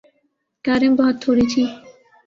[0.65, 1.69] کاریں بہت تھوڑی تھیں۔